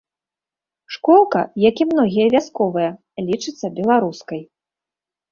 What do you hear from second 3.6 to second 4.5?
беларускай.